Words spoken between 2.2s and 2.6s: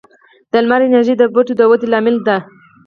ده.